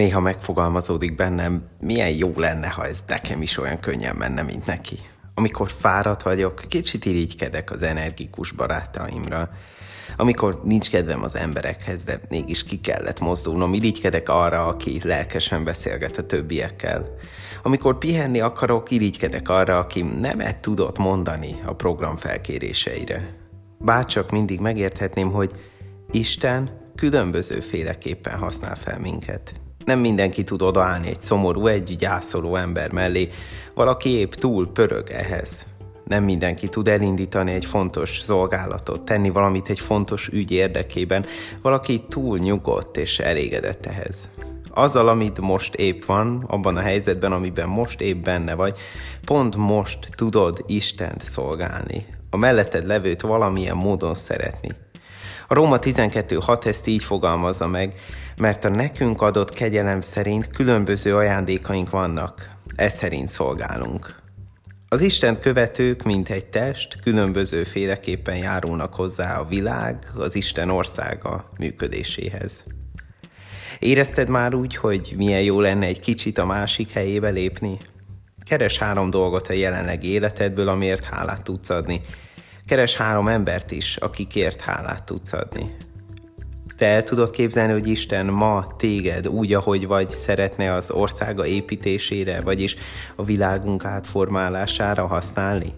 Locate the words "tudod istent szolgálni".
50.14-52.06